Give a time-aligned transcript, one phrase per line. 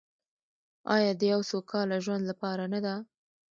[0.95, 2.95] آیا د یو سوکاله ژوند لپاره نه ده؟